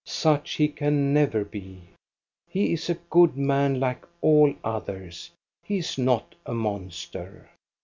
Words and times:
Such 0.03 0.53
he 0.55 0.67
can 0.67 1.13
never 1.13 1.45
be. 1.45 1.81
He 2.49 2.73
is 2.73 2.89
a 2.89 2.95
good 3.11 3.37
man 3.37 3.79
like 3.79 4.03
all 4.21 4.51
others. 4.63 5.29
He 5.63 5.77
is 5.77 5.95
not 5.99 6.33
a 6.43 6.55
monster. 6.55 7.51